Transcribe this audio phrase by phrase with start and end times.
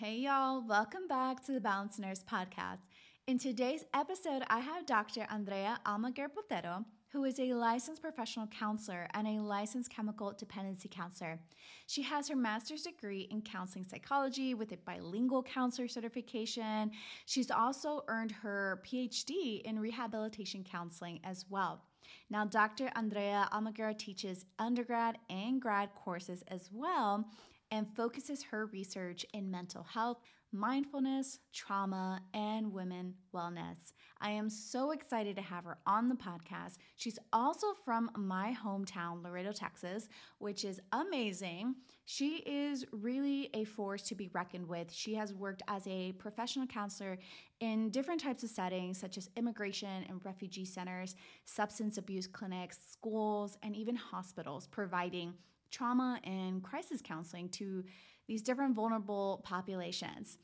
[0.00, 2.78] Hey, y'all, welcome back to the Balanced Nurse Podcast.
[3.26, 5.26] In today's episode, I have Dr.
[5.28, 11.40] Andrea Almaguer Botero, who is a licensed professional counselor and a licensed chemical dependency counselor.
[11.88, 16.92] She has her master's degree in counseling psychology with a bilingual counselor certification.
[17.26, 21.82] She's also earned her PhD in rehabilitation counseling as well.
[22.30, 22.88] Now, Dr.
[22.94, 27.28] Andrea Almaguer teaches undergrad and grad courses as well
[27.70, 30.18] and focuses her research in mental health,
[30.52, 33.92] mindfulness, trauma, and women wellness.
[34.20, 36.78] I am so excited to have her on the podcast.
[36.96, 40.08] She's also from my hometown, Laredo, Texas,
[40.38, 41.74] which is amazing.
[42.06, 44.90] She is really a force to be reckoned with.
[44.90, 47.18] She has worked as a professional counselor
[47.60, 51.14] in different types of settings, such as immigration and refugee centers,
[51.44, 55.34] substance abuse clinics, schools, and even hospitals, providing
[55.70, 57.84] trauma and crisis counseling to
[58.26, 60.38] these different vulnerable populations.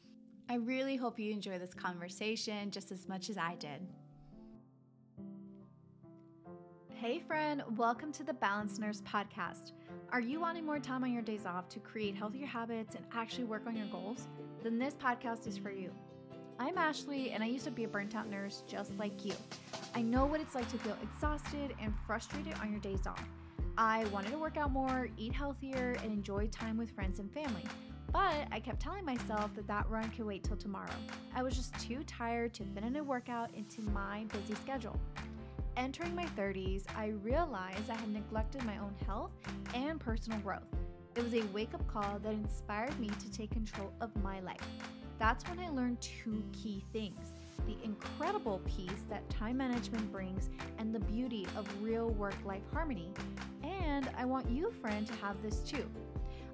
[0.48, 3.86] I really hope you enjoy this conversation just as much as I did.
[6.94, 9.72] Hey, friend, welcome to the Balanced Nurse Podcast.
[10.10, 13.44] Are you wanting more time on your days off to create healthier habits and actually
[13.44, 14.28] work on your goals?
[14.62, 15.90] Then this podcast is for you.
[16.58, 19.34] I'm Ashley, and I used to be a burnt out nurse just like you.
[19.94, 23.28] I know what it's like to feel exhausted and frustrated on your days off.
[23.76, 27.64] I wanted to work out more, eat healthier, and enjoy time with friends and family.
[28.12, 30.94] But I kept telling myself that that run could wait till tomorrow.
[31.34, 34.96] I was just too tired to fit in a workout into my busy schedule.
[35.76, 39.32] Entering my 30s, I realized I had neglected my own health
[39.74, 40.62] and personal growth.
[41.16, 44.62] It was a wake up call that inspired me to take control of my life.
[45.18, 47.32] That's when I learned two key things
[47.66, 53.10] the incredible peace that time management brings and the beauty of real work life harmony,
[53.84, 55.84] and I want you, friend, to have this too.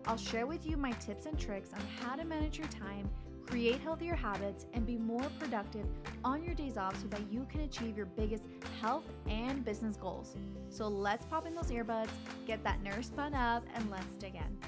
[0.07, 3.09] I'll share with you my tips and tricks on how to manage your time,
[3.47, 5.87] create healthier habits, and be more productive
[6.25, 8.45] on your days off so that you can achieve your biggest
[8.81, 10.37] health and business goals.
[10.69, 12.11] So let's pop in those earbuds,
[12.47, 14.59] get that nurse fun up, and let's dig in.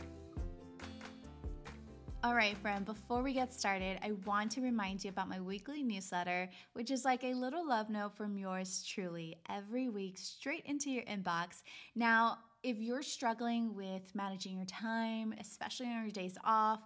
[2.25, 5.83] All right, friend, before we get started, I want to remind you about my weekly
[5.83, 10.89] newsletter, which is like a little love note from yours truly every week straight into
[10.89, 11.63] your inbox.
[11.97, 16.81] Now, if you're struggling with managing your time, especially on your days off,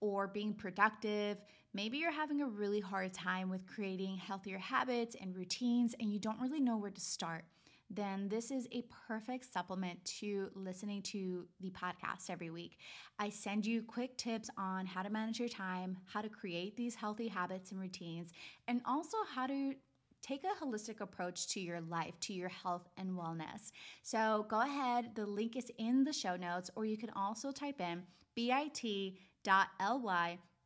[0.00, 1.38] or being productive,
[1.74, 6.18] maybe you're having a really hard time with creating healthier habits and routines and you
[6.18, 7.44] don't really know where to start
[7.90, 12.76] then this is a perfect supplement to listening to the podcast every week.
[13.18, 16.94] I send you quick tips on how to manage your time, how to create these
[16.94, 18.32] healthy habits and routines,
[18.66, 19.74] and also how to
[20.22, 23.72] take a holistic approach to your life, to your health and wellness.
[24.02, 27.80] So go ahead, the link is in the show notes, or you can also type
[27.80, 28.02] in
[28.34, 28.78] bit.ly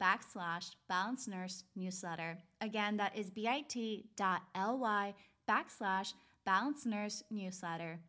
[0.03, 2.39] backslash balance nurse newsletter.
[2.61, 5.15] Again, that is bit.ly
[5.49, 6.13] backslash
[6.45, 8.01] Balanced Nurse newsletter.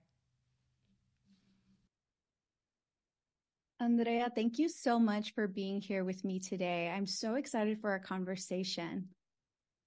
[3.80, 6.90] Andrea, thank you so much for being here with me today.
[6.90, 9.10] I'm so excited for our conversation.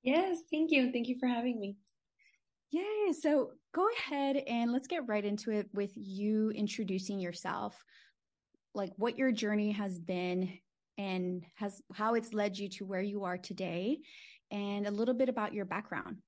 [0.07, 0.93] Yes, thank you.
[0.93, 1.77] Thank you for having me.
[2.71, 3.13] Yay.
[3.21, 7.77] So go ahead and let's get right into it with you introducing yourself,
[8.73, 10.59] like what your journey has been
[10.97, 13.99] and has how it's led you to where you are today
[14.53, 16.19] and a little bit about your background.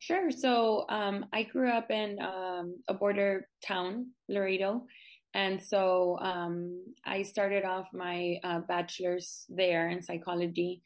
[0.00, 0.32] Sure.
[0.32, 4.84] So um, I grew up in um, a border town, Laredo.
[5.32, 10.82] And so um, I started off my uh, bachelor's there in psychology.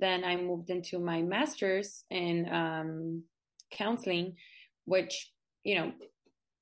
[0.00, 3.24] Then I moved into my master's in um,
[3.70, 4.36] counseling,
[4.84, 5.30] which,
[5.64, 5.92] you know,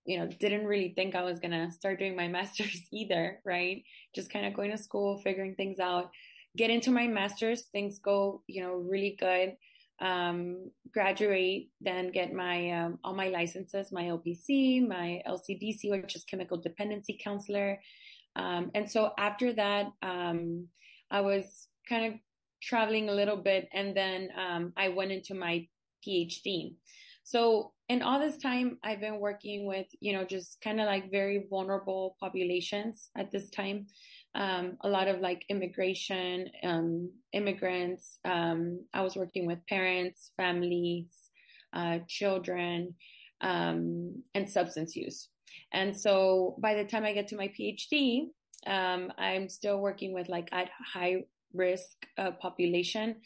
[0.04, 3.82] you know, didn't really think I was to start doing my master's either, right?
[4.14, 6.10] Just kind of going to school, figuring things out,
[6.56, 9.56] get into my master's, things go, you know, really good
[10.00, 16.24] um, graduate, then get my um, all my licenses, my LPC, my LCDC, which is
[16.24, 17.80] chemical dependency counselor.
[18.36, 20.68] Um, and so after that, um,
[21.10, 22.20] I was kind of
[22.62, 25.66] traveling a little bit, and then um, I went into my
[26.06, 26.74] PhD.
[27.22, 31.10] So in all this time, I've been working with you know just kind of like
[31.10, 33.86] very vulnerable populations at this time
[34.34, 38.18] um, a lot of like immigration, um, immigrants.
[38.24, 41.06] Um, I was working with parents, families,
[41.72, 42.94] uh, children,
[43.40, 45.28] um, and substance use.
[45.72, 48.26] And so by the time I get to my PhD,
[48.66, 53.16] um, I'm still working with like at high risk uh, population.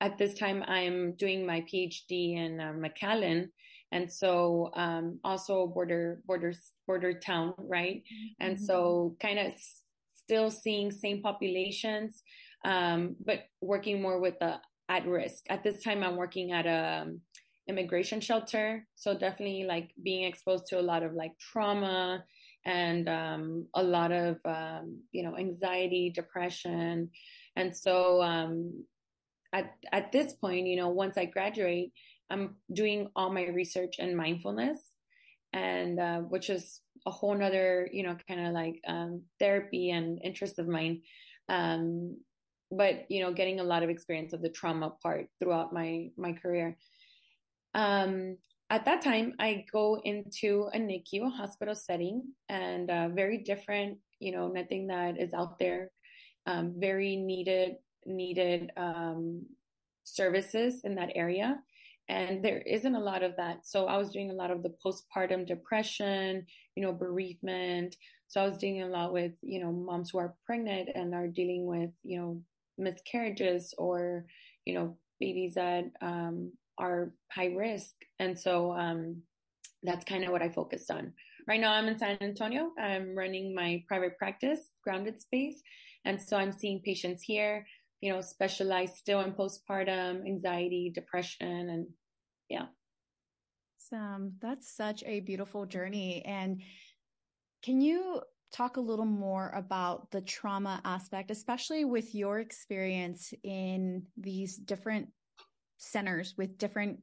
[0.00, 3.48] At this time, I'm doing my PhD in uh, McAllen,
[3.90, 6.52] and so um, also border border
[6.86, 7.96] border town, right?
[7.96, 8.46] Mm-hmm.
[8.46, 9.52] And so kind of
[10.12, 12.22] still seeing same populations,
[12.64, 15.44] um, but working more with the at risk.
[15.48, 17.20] At this time, I'm working at a um,
[17.68, 22.24] immigration shelter, so definitely like being exposed to a lot of like trauma
[22.64, 27.10] and um, a lot of um, you know anxiety, depression,
[27.58, 28.84] and so um,
[29.52, 31.92] at at this point, you know, once I graduate,
[32.30, 34.78] I'm doing all my research in mindfulness,
[35.52, 40.20] and uh, which is a whole nother you know kind of like um, therapy and
[40.22, 41.02] interest of mine.
[41.48, 42.16] Um,
[42.70, 46.32] but you know getting a lot of experience of the trauma part throughout my my
[46.32, 46.76] career
[47.74, 48.36] um,
[48.70, 54.32] at that time i go into a nicu hospital setting and uh, very different you
[54.32, 55.90] know nothing that is out there
[56.46, 57.76] um, very needed
[58.06, 59.44] needed um,
[60.02, 61.58] services in that area.
[62.08, 63.66] And there isn't a lot of that.
[63.66, 67.96] So i was doing a lot of the postpartum depression you know bereavement.
[68.28, 71.28] So i was dealing a lot with you know moms who are pregnant and are
[71.28, 72.42] dealing with you know
[72.78, 74.24] miscarriages or
[74.64, 77.94] you know babies that um, are high risk.
[78.20, 79.22] And so um,
[79.82, 81.12] that's kind of what i focused on.
[81.46, 82.70] Right now i'm in san antonio.
[82.78, 85.62] I'm running my private practice grounded space
[86.08, 87.66] and so i'm seeing patients here
[88.00, 91.86] you know specialized still in postpartum anxiety depression and
[92.48, 92.66] yeah
[93.76, 96.60] awesome that's such a beautiful journey and
[97.62, 98.20] can you
[98.52, 105.08] talk a little more about the trauma aspect, especially with your experience in these different
[105.76, 106.98] centers with different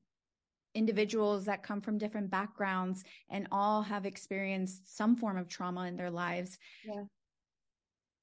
[0.73, 5.95] individuals that come from different backgrounds and all have experienced some form of trauma in
[5.95, 6.57] their lives.
[6.85, 7.03] Yeah.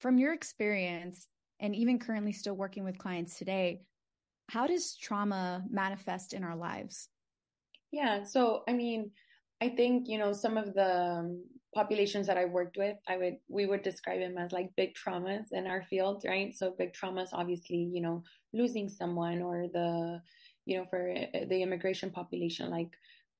[0.03, 1.29] From your experience,
[1.61, 3.83] and even currently still working with clients today,
[4.49, 7.07] how does trauma manifest in our lives?
[7.93, 8.23] Yeah.
[8.23, 9.11] So, I mean,
[9.61, 13.37] I think, you know, some of the um, populations that I worked with, I would
[13.47, 16.53] we would describe them as like big traumas in our field, right?
[16.53, 20.21] So big traumas, obviously, you know, losing someone or the,
[20.65, 22.89] you know, for uh, the immigration population, like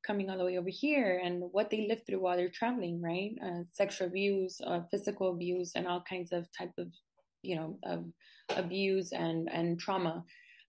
[0.05, 3.35] coming all the way over here and what they live through while they're traveling, right?
[3.44, 6.88] Uh, sexual abuse, uh, physical abuse, and all kinds of type of,
[7.41, 8.05] you know, of
[8.57, 10.23] abuse and and trauma.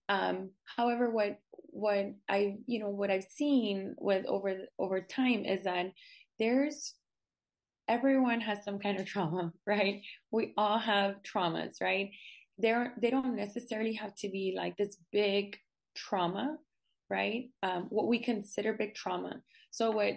[0.09, 5.63] Um, however, what what I you know what I've seen with over over time is
[5.63, 5.91] that
[6.39, 6.95] there's
[7.87, 10.01] everyone has some kind of trauma, right?
[10.31, 12.11] We all have traumas, right?
[12.57, 15.57] They're, they don't necessarily have to be like this big
[15.95, 16.57] trauma,
[17.09, 17.49] right?
[17.63, 19.41] Um, what we consider big trauma.
[19.71, 20.13] So what,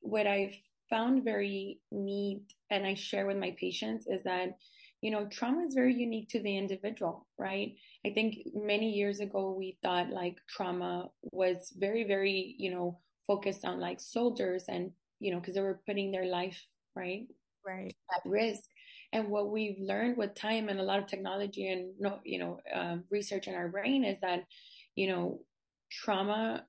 [0.00, 0.54] what I've
[0.90, 4.56] found very neat and I share with my patients is that,
[5.00, 7.74] you know, trauma is very unique to the individual, right?
[8.06, 13.64] I think many years ago we thought like trauma was very, very, you know, focused
[13.64, 16.60] on like soldiers and, you know, because they were putting their life
[16.96, 17.26] right?
[17.66, 17.92] Right.
[18.14, 18.68] At risk.
[19.12, 21.94] And what we've learned with time and a lot of technology and
[22.24, 24.44] you know um, research in our brain is that
[24.96, 25.40] you know
[26.02, 26.64] trauma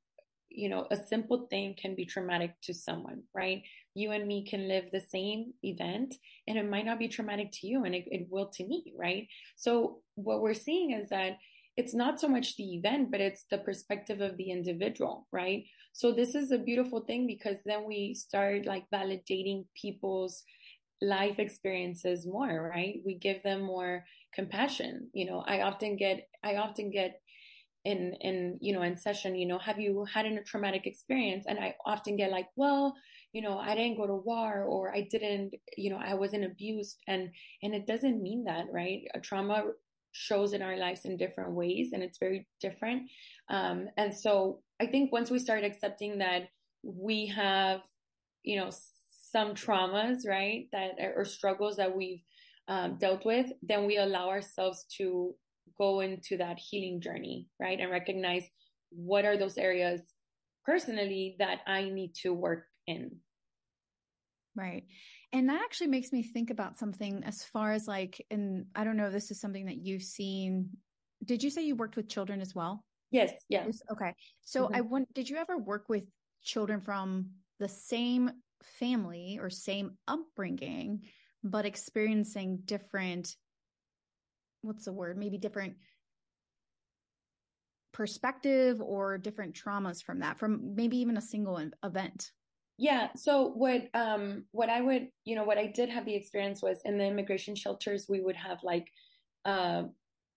[0.50, 3.64] you know a simple thing can be traumatic to someone right
[3.94, 6.16] you and me can live the same event
[6.48, 9.28] and it might not be traumatic to you and it, it will to me right
[9.56, 11.38] so what we're seeing is that
[11.78, 15.66] it's not so much the event, but it's the perspective of the individual, right?
[15.92, 20.44] So this is a beautiful thing because then we start like validating people's
[21.02, 23.02] life experiences more, right?
[23.06, 25.10] We give them more compassion.
[25.14, 27.22] You know, I often get, I often get
[27.86, 31.46] in, in, you know, in session, you know, have you had a traumatic experience?
[31.48, 32.96] And I often get like, well,
[33.32, 36.98] you know, I didn't go to war or I didn't, you know, I wasn't abused.
[37.08, 37.30] And,
[37.62, 39.02] and it doesn't mean that, right?
[39.14, 39.66] A trauma
[40.14, 43.04] shows in our lives in different ways and it's very different.
[43.50, 46.50] Um, and so I think once we start accepting that
[46.84, 47.82] we have,
[48.44, 48.72] you know,
[49.32, 52.22] some traumas, right, that or struggles that we've
[52.68, 55.36] um, dealt with, then we allow ourselves to
[55.78, 58.44] go into that healing journey, right, and recognize
[58.90, 60.02] what are those areas
[60.66, 63.18] personally that I need to work in.
[64.56, 64.84] Right.
[65.34, 68.96] And that actually makes me think about something as far as like, and I don't
[68.96, 70.70] know if this is something that you've seen.
[71.26, 72.84] Did you say you worked with children as well?
[73.12, 73.34] Yes.
[73.50, 73.82] Yes.
[73.92, 74.14] Okay.
[74.46, 74.76] So mm-hmm.
[74.76, 76.04] I want, did you ever work with
[76.42, 78.32] children from the same
[78.80, 81.02] family or same upbringing,
[81.44, 83.36] but experiencing different,
[84.66, 85.18] what's the word?
[85.18, 85.76] Maybe different
[87.94, 92.32] perspective or different traumas from that, from maybe even a single event?
[92.78, 93.10] Yeah.
[93.16, 96.82] So what um what I would you know what I did have the experience was
[96.84, 98.88] in the immigration shelters we would have like
[99.46, 99.84] uh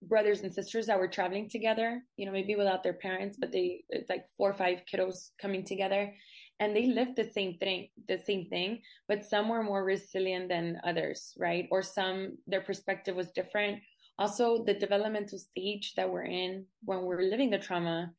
[0.02, 3.82] brothers and sisters that were traveling together, you know, maybe without their parents, but they
[3.88, 6.14] it's like four or five kiddos coming together
[6.60, 10.80] and they lived the same thing the same thing, but some were more resilient than
[10.84, 11.66] others, right?
[11.72, 13.80] Or some their perspective was different
[14.18, 18.12] also the developmental stage that we're in when we're living the trauma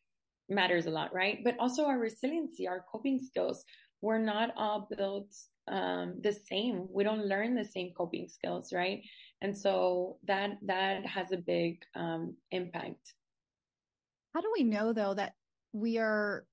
[0.48, 1.40] matters a lot, right?
[1.44, 3.66] But also our resiliency, our coping skills.
[4.02, 5.34] We're not all built
[5.68, 6.88] um, the same.
[6.90, 9.02] We don't learn the same coping skills, right?
[9.42, 13.14] And so that that has a big um, impact.
[14.34, 15.34] How do we know though that
[15.74, 16.46] we are?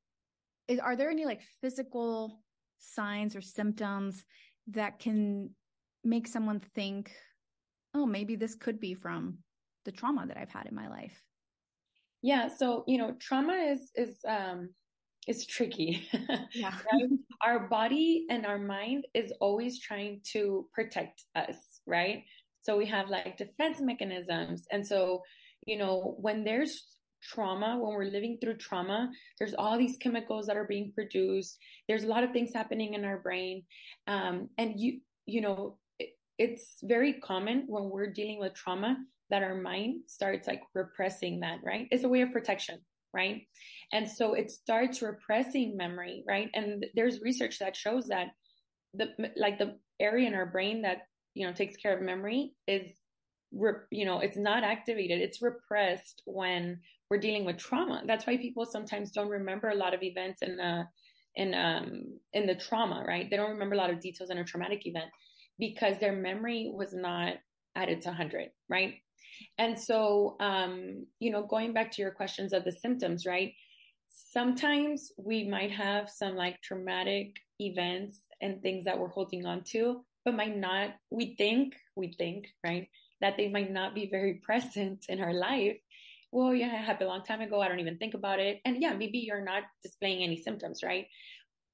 [0.69, 2.41] Is, are there any like physical
[2.79, 4.25] signs or symptoms
[4.69, 5.51] that can
[6.05, 7.13] make someone think,
[7.97, 9.39] oh, maybe this could be from
[9.85, 11.23] the trauma that I've had in my life?
[12.23, 12.49] Yeah.
[12.49, 14.71] So, you know, trauma is, is, um,
[15.27, 16.09] is tricky.
[16.55, 16.75] Yeah.
[16.93, 17.11] right?
[17.43, 22.25] Our body and our mind is always trying to protect us, right?
[22.61, 24.67] So we have like defense mechanisms.
[24.71, 25.23] And so,
[25.67, 26.85] you know, when there's
[27.23, 31.59] trauma, when we're living through trauma, there's all these chemicals that are being produced.
[31.89, 33.65] There's a lot of things happening in our brain.
[34.07, 35.79] Um, and you, you know,
[36.39, 38.97] it's very common when we're dealing with trauma
[39.31, 41.89] that our mind starts like repressing that, right?
[41.91, 42.79] It's a way of protection,
[43.13, 43.43] right?
[43.93, 46.51] And so it starts repressing memory, right?
[46.55, 48.29] And there's research that shows that
[48.95, 50.99] the like the area in our brain that
[51.35, 52.83] you know takes care of memory is
[53.91, 56.79] you know it's not activated it's repressed when
[57.11, 60.57] we're dealing with trauma that's why people sometimes don't remember a lot of events in
[60.57, 60.85] the
[61.37, 62.03] in um
[62.33, 65.11] in the trauma right they don't remember a lot of details in a traumatic event
[65.59, 67.35] because their memory was not
[67.75, 68.95] at its 100 right
[69.59, 73.55] and so, um, you know, going back to your questions of the symptoms, right?
[74.09, 80.05] Sometimes we might have some like traumatic events and things that we're holding on to,
[80.25, 82.89] but might not, we think, we think, right?
[83.21, 85.79] That they might not be very present in our life.
[86.33, 87.61] Well, yeah, it happened a long time ago.
[87.61, 88.61] I don't even think about it.
[88.65, 91.07] And yeah, maybe you're not displaying any symptoms, right?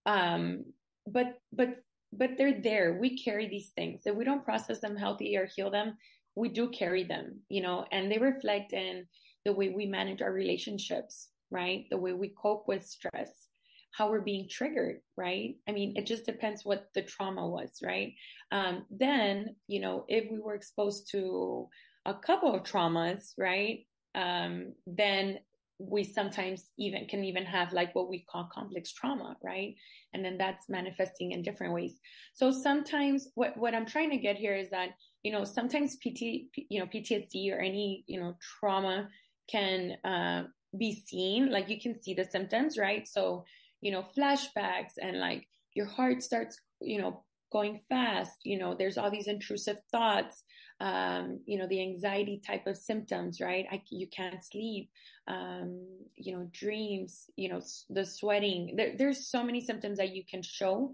[0.07, 0.65] Um,
[1.07, 1.77] but, but,
[2.13, 2.99] but they're there.
[3.01, 4.03] We carry these things.
[4.05, 5.97] If we don't process them healthy or heal them,
[6.35, 9.07] we do carry them, you know, and they reflect in
[9.45, 11.87] the way we manage our relationships, right?
[11.91, 13.49] The way we cope with stress,
[13.93, 15.57] how we're being triggered, right?
[15.69, 18.15] I mean, it just depends what the trauma was, right?
[18.51, 21.69] Um, then, you know, if we were exposed to
[22.07, 23.87] a couple of traumas, right?
[24.15, 25.39] Um, then
[25.79, 29.75] we sometimes even can even have like what we call complex trauma, right?
[30.15, 31.99] And then that's manifesting in different ways.
[32.35, 34.91] So sometimes what, what I'm trying to get here is that
[35.23, 39.09] you know, sometimes PT, you know, PTSD or any, you know, trauma
[39.51, 40.45] can uh,
[40.77, 41.51] be seen.
[41.51, 43.07] Like you can see the symptoms, right?
[43.07, 43.45] So,
[43.81, 48.39] you know, flashbacks and like your heart starts, you know, going fast.
[48.45, 50.43] You know, there's all these intrusive thoughts.
[50.81, 53.67] Um, you know, the anxiety type of symptoms, right?
[53.71, 54.91] I, you can't sleep.
[55.29, 57.27] Um, you know, dreams.
[57.37, 58.75] You know, the sweating.
[58.77, 60.93] There, there's so many symptoms that you can show.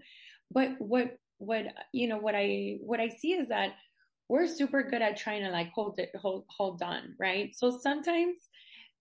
[0.51, 3.71] But what what you know what I what I see is that
[4.29, 7.53] we're super good at trying to like hold it, hold, hold on, right?
[7.55, 8.37] So sometimes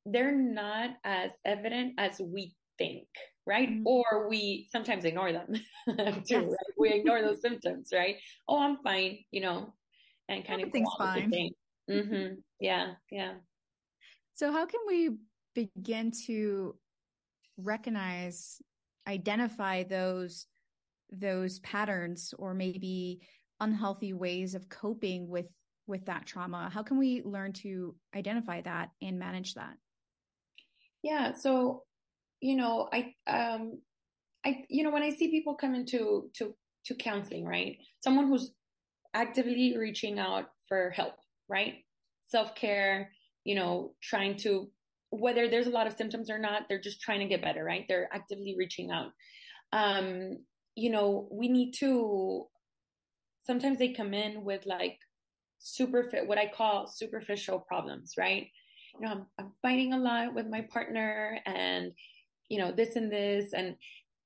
[0.06, 3.06] they're not as evident as we think,
[3.48, 3.68] right?
[3.68, 3.86] Mm-hmm.
[3.86, 5.46] Or we sometimes ignore them
[5.88, 6.28] too, yes.
[6.30, 6.74] right?
[6.76, 8.16] We ignore those symptoms, right?
[8.46, 9.72] Oh, I'm fine, you know,
[10.28, 11.32] and kind Everything's of fine.
[11.90, 12.34] Mm-hmm.
[12.60, 13.34] Yeah, yeah.
[14.34, 15.10] So how can we
[15.54, 16.76] begin to
[17.56, 18.60] recognize,
[19.08, 20.46] identify those
[21.10, 23.22] those patterns, or maybe
[23.60, 25.46] unhealthy ways of coping with
[25.86, 29.72] with that trauma how can we learn to identify that and manage that
[31.02, 31.82] yeah so
[32.40, 33.78] you know i um
[34.44, 36.54] i you know when i see people come into to
[36.84, 38.52] to counseling right someone who's
[39.14, 41.14] actively reaching out for help
[41.48, 41.76] right?
[42.28, 43.10] Self-care
[43.44, 44.70] you know trying to
[45.10, 47.86] whether there's a lot of symptoms or not they're just trying to get better right?
[47.88, 49.12] They're actively reaching out.
[49.72, 50.38] Um
[50.76, 52.46] you know we need to
[53.42, 54.98] sometimes they come in with like
[55.58, 58.48] super what I call superficial problems, right?
[58.94, 61.92] You know, I'm, I'm fighting a lot with my partner and,
[62.48, 63.52] you know, this and this.
[63.52, 63.76] And,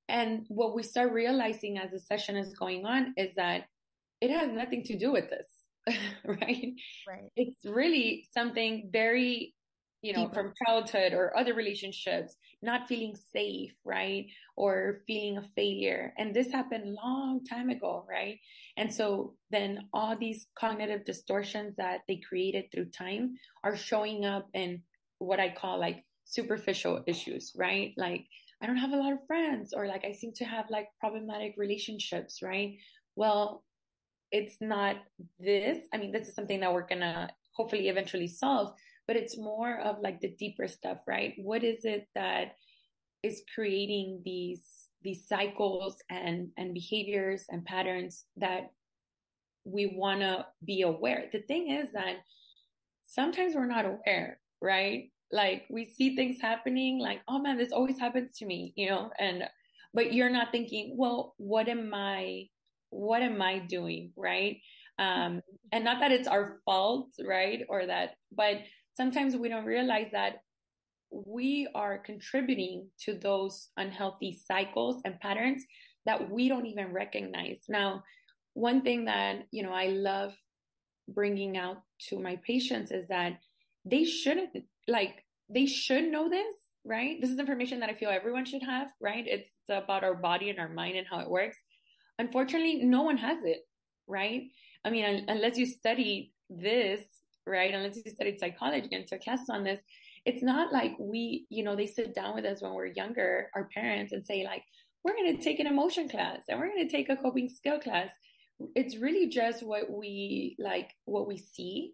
[0.09, 3.65] and what we start realizing as the session is going on is that
[4.21, 6.75] it has nothing to do with this, right?
[7.09, 7.31] Right.
[7.37, 9.55] It's really something very
[10.03, 14.27] you know, from childhood or other relationships, not feeling safe, right?
[14.57, 16.13] Or feeling a failure.
[16.19, 18.41] And this happened long time ago, right?
[18.77, 24.49] And so then all these cognitive distortions that they created through time are showing up
[24.55, 24.83] in
[25.19, 27.93] what I call like superficial issues, right?
[27.97, 28.27] Like
[28.63, 31.55] I don't have a lot of friends or like I seem to have like problematic
[31.57, 32.77] relationships, right?
[33.17, 33.65] Well,
[34.31, 34.97] it's not
[35.39, 35.79] this.
[35.93, 38.75] I mean, this is something that we're to hopefully eventually solve
[39.07, 41.35] but it's more of like the deeper stuff, right?
[41.37, 42.57] What is it that
[43.23, 44.63] is creating these
[45.03, 48.71] these cycles and and behaviors and patterns that
[49.65, 51.27] we want to be aware.
[51.33, 52.17] The thing is that
[53.07, 55.11] sometimes we're not aware, right?
[55.33, 59.11] Like we see things happening like, oh man, this always happens to me, you know,
[59.19, 59.45] and,
[59.95, 62.49] but you're not thinking, well, what am I,
[62.91, 64.13] what am I doing?
[64.17, 64.59] Right.
[64.99, 65.41] Um,
[65.73, 67.61] and not that it's our fault, right?
[67.69, 68.59] Or that, but
[68.95, 70.43] sometimes we don't realize that
[71.11, 75.65] we are contributing to those unhealthy cycles and patterns
[76.07, 77.61] that we don't even recognize.
[77.69, 78.03] Now,
[78.55, 80.35] one thing that, you know, I love
[81.09, 83.39] bringing out to my patients is that
[83.85, 84.51] they shouldn't
[84.89, 87.21] like they should know this right?
[87.21, 89.25] This is information that i feel everyone should have right?
[89.27, 91.57] It's about our body and our mind and how it works.
[92.19, 93.61] Unfortunately no one has it
[94.07, 94.43] right?
[94.85, 97.03] I mean unless you study this
[97.47, 97.75] right?
[97.75, 99.81] Unless you studied psychology and took classes on this
[100.25, 103.69] it's not like we you know they sit down with us when we're younger our
[103.75, 104.63] parents and say like
[105.05, 107.81] we're going to take an emotion class and we're going to take a coping skill
[107.81, 108.11] class.
[108.77, 111.93] It's really just what we like what we see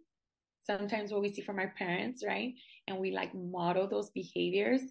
[0.68, 2.54] sometimes what we see from our parents right?
[2.86, 4.82] And we like model those behaviors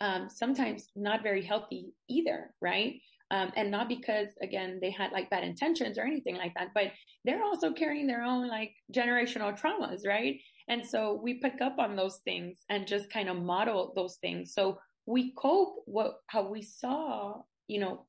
[0.00, 2.94] um, sometimes not very healthy either right?
[3.32, 6.88] Um, and not because again they had like bad intentions or anything like that but
[7.24, 10.40] they're also carrying their own like generational traumas right?
[10.68, 14.54] And so we pick up on those things and just kind of model those things.
[14.54, 18.06] So we cope what how we saw you know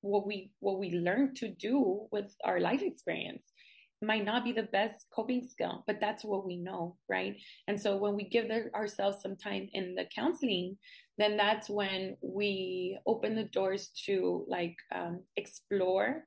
[0.00, 3.44] what we what we learned to do with our life experience
[4.06, 7.36] might not be the best coping skill but that's what we know right?
[7.68, 10.76] And so when we give ourselves some time in the counseling
[11.18, 16.24] then that's when we open the doors to like um, explore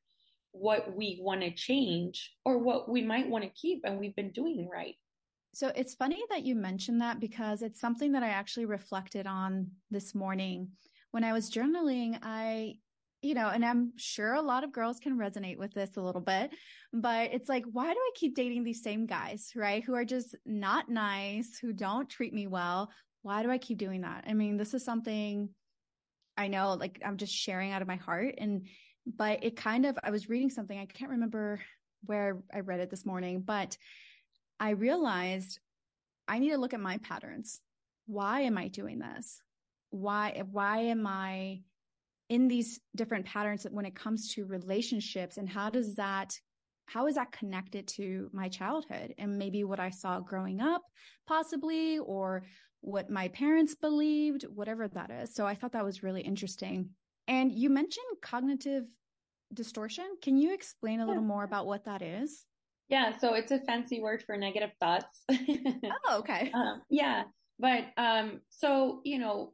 [0.51, 4.31] what we want to change or what we might want to keep and we've been
[4.31, 4.95] doing right.
[5.53, 9.67] So it's funny that you mentioned that because it's something that i actually reflected on
[9.91, 10.69] this morning.
[11.11, 12.75] When i was journaling i
[13.21, 16.21] you know, and I'm sure a lot of girls can resonate with this a little
[16.21, 16.51] bit,
[16.93, 19.83] but it's like, why do I keep dating these same guys, right?
[19.83, 22.91] Who are just not nice, who don't treat me well.
[23.23, 24.25] Why do I keep doing that?
[24.27, 25.49] I mean, this is something
[26.37, 28.35] I know, like I'm just sharing out of my heart.
[28.37, 28.67] And,
[29.05, 31.59] but it kind of, I was reading something, I can't remember
[32.05, 33.77] where I read it this morning, but
[34.59, 35.59] I realized
[36.27, 37.59] I need to look at my patterns.
[38.05, 39.41] Why am I doing this?
[39.89, 41.61] Why, why am I
[42.29, 46.33] in these different patterns when it comes to relationships and how does that
[46.87, 50.81] how is that connected to my childhood and maybe what I saw growing up,
[51.27, 52.43] possibly, or
[52.79, 55.35] what my parents believed, whatever that is.
[55.35, 56.91] So I thought that was really interesting.
[57.27, 58.85] And you mentioned cognitive
[59.53, 60.05] distortion.
[60.21, 62.45] Can you explain a little more about what that is?
[62.87, 65.23] Yeah, so it's a fancy word for negative thoughts.
[65.31, 66.51] oh, okay.
[66.53, 67.23] Um, yeah,
[67.59, 69.51] but um, so you know,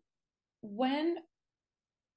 [0.61, 1.15] when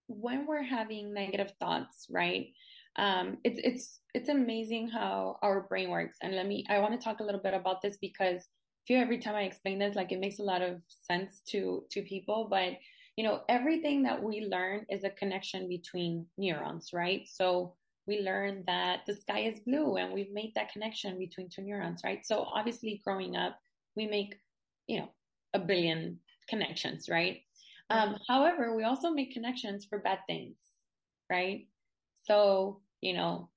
[0.09, 2.49] when we're having negative thoughts, right?
[2.97, 6.17] Um, it's it's it's amazing how our brain works.
[6.23, 9.01] And let me I want to talk a little bit about this because I feel
[9.01, 12.49] every time I explain this, like it makes a lot of sense to to people.
[12.51, 12.75] But
[13.17, 17.27] you know, everything that we learn is a connection between neurons, right?
[17.27, 17.75] So
[18.07, 22.03] we learn that the sky is blue and we've made that connection between two neurons,
[22.05, 22.25] right?
[22.25, 23.59] So obviously growing up,
[23.97, 24.39] we make,
[24.87, 25.09] you know,
[25.55, 27.41] a billion connections, right?
[27.91, 30.59] Um, however, we also make connections for bad things,
[31.31, 31.67] right?
[32.25, 33.51] So, you know,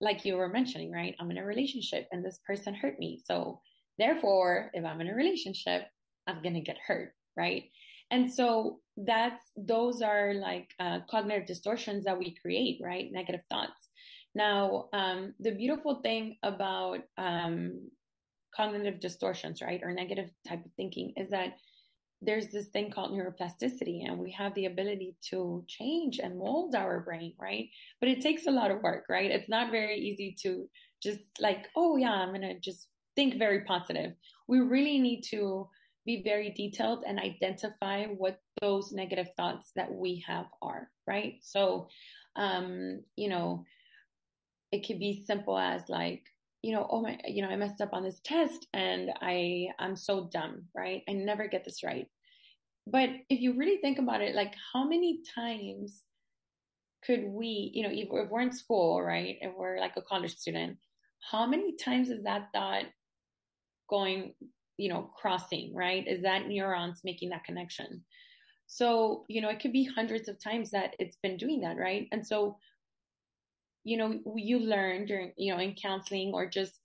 [0.00, 1.14] like you were mentioning, right?
[1.20, 3.20] I'm in a relationship and this person hurt me.
[3.24, 3.60] So,
[3.98, 5.82] therefore, if I'm in a relationship,
[6.26, 7.64] I'm going to get hurt, right?
[8.10, 13.12] And so that's, those are like uh, cognitive distortions that we create, right?
[13.12, 13.88] Negative thoughts.
[14.34, 17.90] Now, um, the beautiful thing about um,
[18.56, 21.54] cognitive distortions, right, or negative type of thinking is that
[22.22, 27.00] there's this thing called neuroplasticity and we have the ability to change and mold our
[27.00, 27.68] brain right?
[28.00, 29.30] But it takes a lot of work right?
[29.30, 30.68] It's not very easy to
[31.02, 34.12] just like oh yeah i'm going to just think very positive.
[34.48, 35.68] We really need to
[36.06, 41.34] be very detailed and identify what those negative thoughts that we have are right?
[41.40, 41.88] So
[42.36, 43.64] um you know
[44.72, 46.22] it could be simple as like
[46.62, 49.96] you know, oh my, you know, I messed up on this test and I, I'm
[49.96, 51.02] so dumb, right?
[51.08, 52.06] I never get this right.
[52.86, 56.02] But if you really think about it, like how many times
[57.04, 60.36] could we, you know, if, if we're in school, right, if we're like a college
[60.36, 60.76] student,
[61.30, 62.84] how many times is that thought
[63.88, 64.34] going,
[64.76, 66.06] you know, crossing, right?
[66.06, 68.04] Is that neurons making that connection?
[68.66, 72.06] So, you know, it could be hundreds of times that it's been doing that, right?
[72.12, 72.56] And so
[73.84, 76.80] you know you learn during you know in counseling or just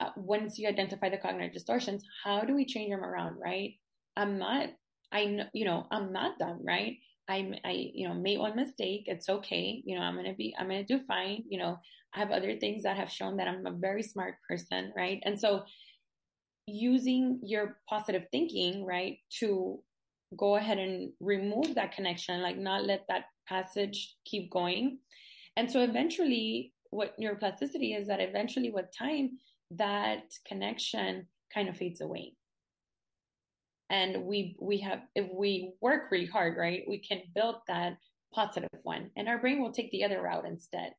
[0.00, 3.74] uh, once you identify the cognitive distortions how do we change them around right
[4.16, 4.68] i'm not
[5.12, 6.96] i know you know i'm not dumb right
[7.28, 10.68] i'm i you know made one mistake it's okay you know i'm gonna be i'm
[10.68, 11.78] gonna do fine you know
[12.14, 15.40] i have other things that have shown that i'm a very smart person right and
[15.40, 15.64] so
[16.68, 19.82] using your positive thinking, right, to
[20.36, 24.98] go ahead and remove that connection, like not let that passage keep going.
[25.58, 29.38] And so eventually, what neuroplasticity is that eventually, with time,
[29.72, 32.34] that connection kind of fades away.
[33.90, 37.98] And we we have if we work really hard, right, we can build that
[38.32, 40.92] positive one, and our brain will take the other route instead.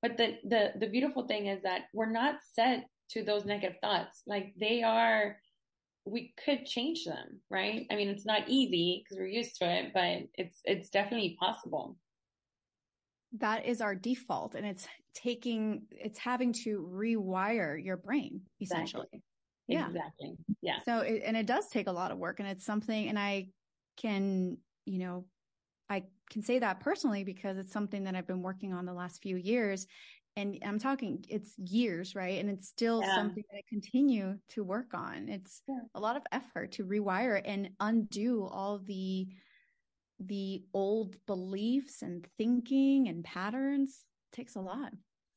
[0.00, 4.22] But the the the beautiful thing is that we're not set to those negative thoughts.
[4.26, 5.36] Like they are
[6.06, 7.86] we could change them, right?
[7.90, 11.98] I mean, it's not easy because we're used to it, but it's it's definitely possible.
[13.38, 19.06] That is our default and it's taking it's having to rewire your brain essentially.
[19.12, 19.22] Exactly.
[19.68, 19.86] Yeah.
[19.86, 20.36] Exactly.
[20.62, 20.78] Yeah.
[20.84, 23.48] So it, and it does take a lot of work and it's something and I
[23.96, 25.26] can, you know,
[25.88, 29.22] I can say that personally because it's something that I've been working on the last
[29.22, 29.86] few years
[30.36, 32.38] and I'm talking it's years, right?
[32.40, 33.14] And it's still yeah.
[33.16, 35.28] something that I continue to work on.
[35.28, 35.80] It's yeah.
[35.94, 39.28] a lot of effort to rewire and undo all the
[40.20, 44.92] the old beliefs and thinking and patterns takes a lot.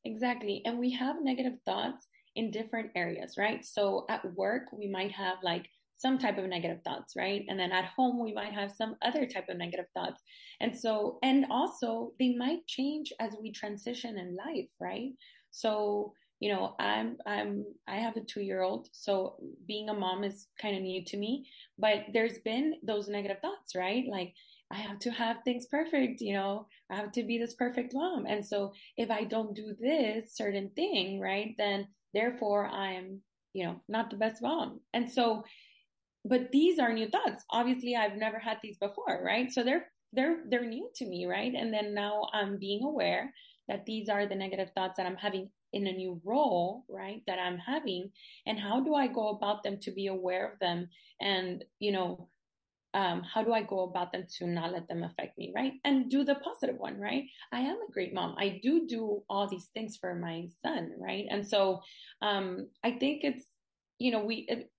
[0.05, 0.61] Exactly.
[0.65, 3.63] And we have negative thoughts in different areas, right?
[3.65, 7.45] So at work, we might have like some type of negative thoughts, right?
[7.47, 10.21] And then at home, we might have some other type of negative thoughts.
[10.59, 15.11] And so, and also they might change as we transition in life, right?
[15.51, 18.89] So, you know, I'm, I'm, I have a two year old.
[18.91, 19.35] So
[19.67, 23.75] being a mom is kind of new to me, but there's been those negative thoughts,
[23.75, 24.03] right?
[24.09, 24.33] Like,
[24.71, 28.25] I have to have things perfect, you know, I have to be this perfect mom.
[28.25, 33.21] And so if I don't do this certain thing, right, then therefore I'm,
[33.53, 34.79] you know, not the best mom.
[34.93, 35.43] And so
[36.25, 37.43] but these are new thoughts.
[37.49, 39.51] Obviously, I've never had these before, right?
[39.51, 41.53] So they're they're they're new to me, right?
[41.53, 43.33] And then now I'm being aware
[43.67, 47.21] that these are the negative thoughts that I'm having in a new role, right?
[47.27, 48.11] That I'm having,
[48.45, 50.87] and how do I go about them to be aware of them,
[51.19, 52.29] and you know,
[52.93, 55.73] um, how do I go about them to not let them affect me, right?
[55.83, 57.23] And do the positive one, right?
[57.51, 58.35] I am a great mom.
[58.37, 61.25] I do do all these things for my son, right?
[61.29, 61.81] And so,
[62.21, 63.45] um, I think it's,
[63.99, 64.69] you know, we, it,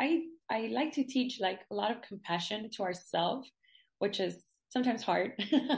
[0.00, 3.50] I I like to teach like a lot of compassion to ourselves,
[3.98, 5.32] which is sometimes hard,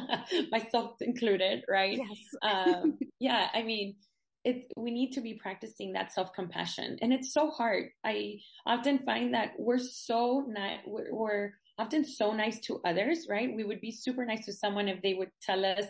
[0.51, 1.99] myself included, right?
[1.99, 2.19] Yes.
[2.43, 3.97] um, yeah, I mean,
[4.45, 7.91] it, we need to be practicing that self compassion, and it's so hard.
[8.05, 11.51] I often find that we're so not we're, we're
[11.83, 13.55] often so nice to others, right?
[13.55, 15.85] We would be super nice to someone if they would tell us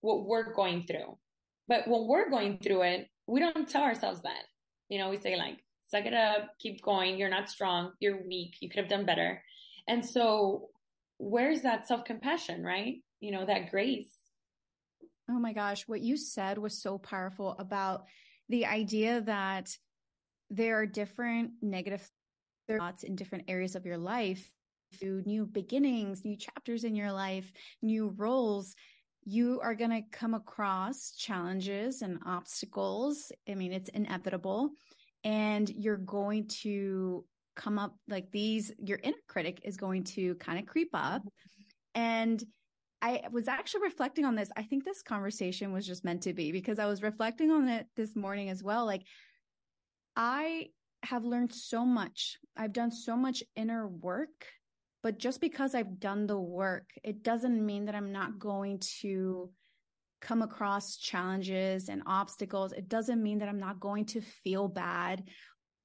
[0.00, 1.18] what we're going through,
[1.66, 4.44] but when we're going through it, we don't tell ourselves that.
[4.88, 5.58] You know, we say like,
[5.90, 7.18] suck it up, keep going.
[7.18, 7.92] You're not strong.
[8.00, 8.56] You're weak.
[8.60, 9.42] You could have done better.
[9.86, 10.70] And so
[11.18, 12.96] where's that self compassion, right?
[13.20, 14.10] You know, that grace.
[15.30, 15.86] Oh my gosh.
[15.86, 18.04] What you said was so powerful about
[18.48, 19.76] the idea that
[20.48, 22.08] there are different negative
[22.66, 24.50] thoughts in different areas of your life,
[25.02, 28.74] new beginnings, new chapters in your life, new roles.
[29.24, 33.30] You are going to come across challenges and obstacles.
[33.48, 34.70] I mean, it's inevitable
[35.24, 37.24] and you're going to
[37.56, 41.22] come up like these your inner critic is going to kind of creep up
[41.94, 42.44] and
[43.00, 44.50] I was actually reflecting on this.
[44.56, 47.86] I think this conversation was just meant to be because I was reflecting on it
[47.96, 48.86] this morning as well.
[48.86, 49.02] Like,
[50.16, 50.70] I
[51.04, 52.38] have learned so much.
[52.56, 54.46] I've done so much inner work,
[55.02, 59.50] but just because I've done the work, it doesn't mean that I'm not going to
[60.20, 65.22] come across challenges and obstacles, it doesn't mean that I'm not going to feel bad.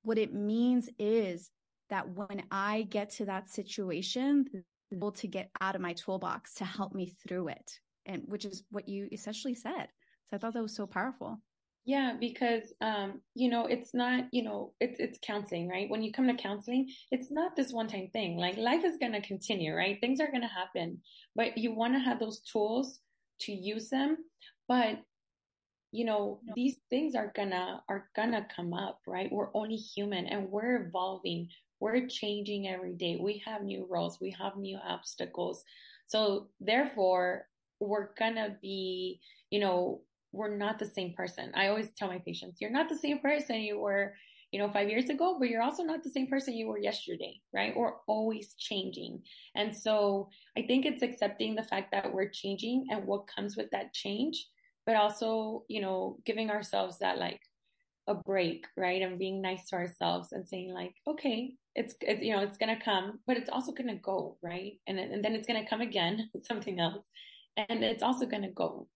[0.02, 1.49] What it means is
[1.89, 4.45] that when I get to that situation,
[4.91, 7.80] able to get out of my toolbox to help me through it.
[8.06, 9.88] And which is what you essentially said.
[10.30, 11.39] So I thought that was so powerful.
[11.86, 15.89] Yeah, because um, you know, it's not, you know, it's it's counseling, right?
[15.89, 18.38] When you come to counseling, it's not this one time thing.
[18.38, 20.00] Like life is gonna continue, right?
[20.00, 21.02] Things are gonna happen.
[21.36, 23.00] But you wanna have those tools
[23.41, 24.17] to use them
[24.67, 25.00] but
[25.91, 30.50] you know these things are gonna are gonna come up right we're only human and
[30.50, 31.48] we're evolving
[31.80, 35.63] we're changing every day we have new roles we have new obstacles
[36.06, 37.48] so therefore
[37.80, 39.19] we're gonna be
[39.52, 40.02] you know
[40.34, 43.62] we're not the same person i always tell my patients you're not the same person
[43.62, 44.13] you were
[44.54, 47.41] you know, five years ago, but you're also not the same person you were yesterday,
[47.56, 47.76] right?
[47.76, 49.24] We're always changing.
[49.56, 53.72] And so I think it's accepting the fact that we're changing and what comes with
[53.72, 54.46] that change,
[54.86, 57.39] but also, you know, giving ourselves that like
[58.06, 59.02] a break, right?
[59.02, 62.78] And being nice to ourselves and saying like, okay, it's, it's you know, it's going
[62.78, 64.74] to come, but it's also going to go, right?
[64.86, 67.06] And, and then it's going to come again, something else.
[67.58, 68.88] And it's also going to go.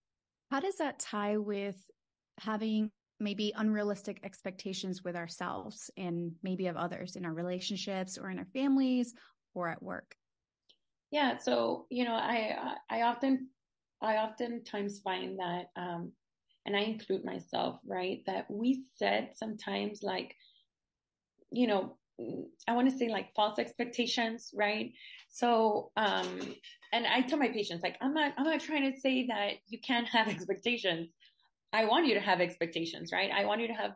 [0.50, 1.90] How does that tie with
[2.38, 8.38] having maybe unrealistic expectations with ourselves and maybe of others in our relationships or in
[8.38, 9.14] our families
[9.54, 10.16] or at work?
[11.10, 13.50] Yeah, so you know, I I often
[14.00, 16.12] I oftentimes find that um
[16.66, 18.22] and I include myself, right?
[18.26, 20.36] That we set sometimes like
[21.50, 21.98] you know,
[22.66, 24.92] I want to say like false expectations, right?
[25.28, 26.54] So, um,
[26.92, 29.78] and I tell my patients, like, I'm not, I'm not trying to say that you
[29.78, 31.10] can't have expectations.
[31.72, 33.30] I want you to have expectations, right?
[33.30, 33.92] I want you to have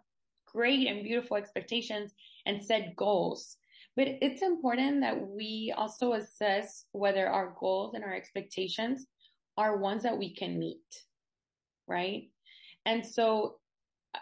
[0.46, 2.12] great and beautiful expectations
[2.46, 3.56] and set goals.
[3.96, 9.06] But it's important that we also assess whether our goals and our expectations
[9.56, 10.80] are ones that we can meet,
[11.86, 12.30] right?
[12.86, 13.56] And so,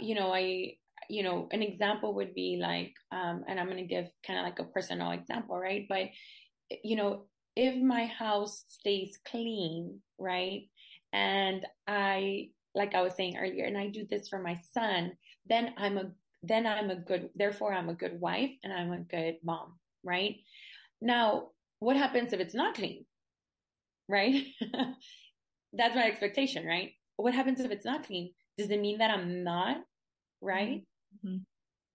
[0.01, 0.75] you know, I,
[1.09, 4.45] you know, an example would be like, um, and I'm going to give kind of
[4.45, 5.87] like a personal example, right?
[5.89, 6.09] But,
[6.83, 7.27] you know,
[7.61, 10.63] if my house stays clean, right?
[11.13, 15.13] And I, like I was saying earlier, and I do this for my son,
[15.47, 16.11] then I'm a,
[16.43, 20.37] then I'm a good, therefore I'm a good wife and I'm a good mom, right?
[21.03, 21.49] Now,
[21.81, 23.05] what happens if it's not clean?
[24.09, 24.47] Right?
[25.75, 26.93] That's my expectation, right?
[27.17, 28.33] What happens if it's not clean?
[28.57, 29.77] Does it mean that I'm not
[30.41, 30.83] right?
[31.25, 31.37] Mm-hmm.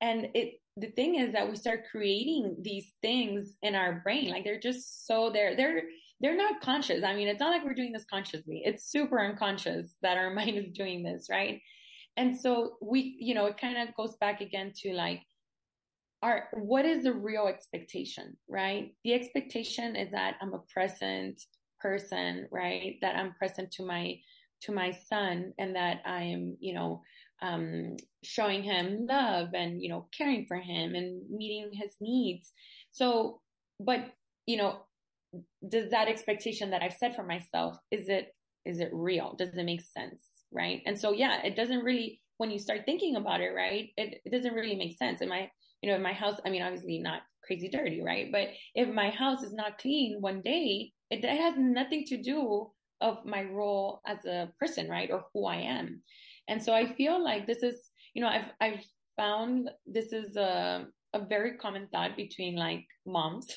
[0.01, 4.29] And it the thing is that we start creating these things in our brain.
[4.29, 5.83] Like they're just so they're they're
[6.21, 7.03] they're not conscious.
[7.03, 8.61] I mean it's not like we're doing this consciously.
[8.65, 11.61] It's super unconscious that our mind is doing this right?
[12.17, 15.21] And so we you know it kind of goes back again to like
[16.21, 18.93] our what is the real expectation right?
[19.03, 21.41] The expectation is that i'm a present
[21.79, 22.95] person right?
[23.01, 24.17] That i'm present to my
[24.61, 27.01] to my son and that i am you know
[27.41, 32.52] um, showing him love and you know caring for him and meeting his needs.
[32.91, 33.41] So
[33.80, 34.13] but
[34.45, 34.80] you know
[35.67, 38.34] does that expectation that i've set for myself is it
[38.65, 39.36] is it real?
[39.38, 40.24] Does it make sense?
[40.52, 40.82] Right?
[40.86, 44.32] And so yeah it doesn't really when you start thinking about it right it, it
[44.32, 45.21] doesn't really make sense.
[45.21, 45.50] In my
[45.82, 48.32] you know in my house i mean obviously not crazy dirty right?
[48.32, 52.71] But if my house is not clean one day it, it has nothing to do
[53.01, 56.01] of my role as a person right or who i am
[56.47, 58.86] and so I feel like this is, you know, I've, I've
[59.17, 63.47] found this is a, a very common thought between like moms,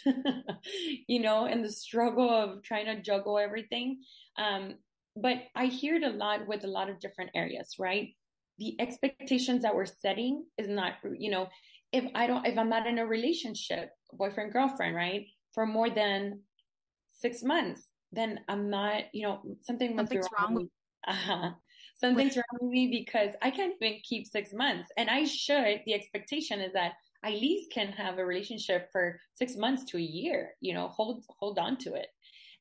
[1.09, 4.01] you know, and the struggle of trying to juggle everything.
[4.39, 4.77] Um,
[5.17, 8.11] but I hear it a lot with a lot of different areas, right?
[8.59, 11.49] The expectations that we're setting is not, you know,
[11.93, 16.41] if I don't, if I'm not in a relationship, boyfriend, girlfriend, right, for more than
[17.19, 20.55] six months, then I'm not, you know, something be wrong.
[20.55, 20.69] wrong.
[21.07, 21.51] Uh-huh
[22.01, 24.89] something's wrong with me because I can't even keep six months.
[24.97, 26.93] And I should, the expectation is that
[27.25, 30.89] I at least can have a relationship for six months to a year, you know,
[30.89, 32.07] hold, hold on to it.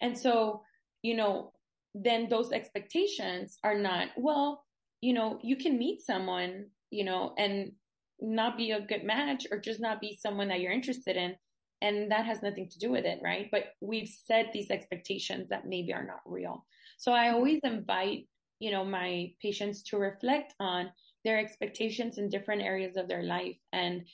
[0.02, 0.64] And so,
[1.04, 1.52] you know,
[1.94, 4.64] then those expectations are not, well,
[5.02, 7.74] you know, you can meet someone, you know, and
[8.20, 11.36] not be a good match or just not be someone that you're interested in.
[11.82, 13.50] And that has nothing to do with it, right?
[13.52, 16.66] But we've set these expectations that maybe are not real.
[16.98, 18.28] So I always invite
[18.60, 20.92] you know, my patients to reflect on
[21.24, 24.06] their expectations in different areas of their life and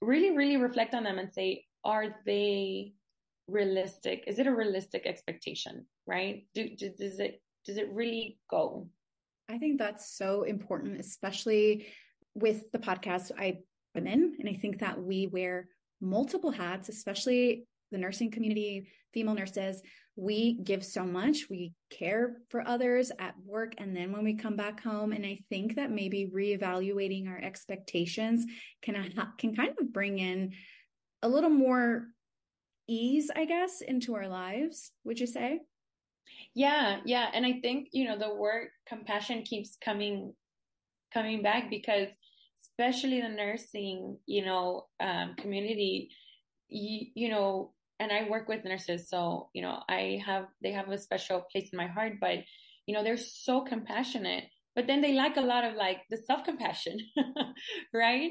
[0.00, 2.92] really, really reflect on them and say, are they
[3.48, 4.24] realistic?
[4.26, 5.86] Is it a realistic expectation?
[6.06, 6.46] Right?
[6.54, 8.88] Do, do, does it, does it really go?
[9.48, 11.88] I think that's so important, especially
[12.34, 13.58] with the podcast I
[13.96, 14.36] am in.
[14.38, 15.68] And I think that we wear
[16.00, 19.82] multiple hats, especially the nursing community, female nurses,
[20.16, 21.48] we give so much.
[21.48, 25.12] We care for others at work and then when we come back home.
[25.12, 28.44] And I think that maybe reevaluating our expectations
[28.82, 30.52] can, can kind of bring in
[31.22, 32.06] a little more
[32.86, 34.92] ease, I guess, into our lives.
[35.04, 35.60] Would you say?
[36.54, 37.28] Yeah, yeah.
[37.32, 40.34] And I think, you know, the word compassion keeps coming
[41.12, 42.08] coming back because
[42.80, 46.10] especially the nursing, you know, um, community,
[46.68, 50.88] you, you know, and I work with nurses, so you know, I have they have
[50.88, 52.14] a special place in my heart.
[52.18, 52.38] But
[52.86, 56.44] you know, they're so compassionate, but then they lack a lot of like the self
[56.44, 56.98] compassion,
[57.94, 58.30] right?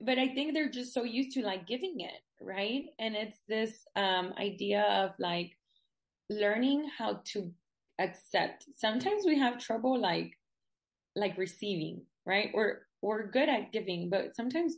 [0.00, 2.84] But I think they're just so used to like giving it, right?
[3.00, 5.50] And it's this um, idea of like
[6.30, 7.50] learning how to
[7.98, 8.66] accept.
[8.76, 10.30] Sometimes we have trouble like
[11.16, 12.50] like receiving, right?
[12.54, 14.74] We're we're good at giving, but sometimes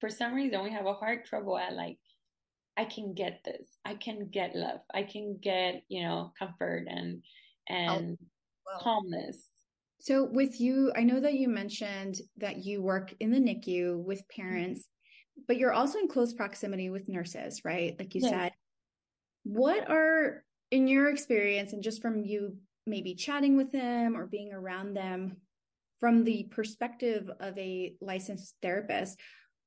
[0.00, 1.98] for some reason we have a hard trouble at like
[2.76, 3.76] I can get this.
[3.84, 4.80] I can get love.
[4.94, 7.22] I can get, you know, comfort and
[7.68, 8.26] and oh,
[8.66, 8.80] well.
[8.80, 9.44] calmness.
[10.00, 14.26] So with you, I know that you mentioned that you work in the NICU with
[14.28, 15.42] parents, mm-hmm.
[15.46, 17.94] but you're also in close proximity with nurses, right?
[17.98, 18.30] Like you yes.
[18.30, 18.52] said.
[19.44, 24.52] What are in your experience and just from you maybe chatting with them or being
[24.52, 25.36] around them,
[26.02, 29.16] from the perspective of a licensed therapist,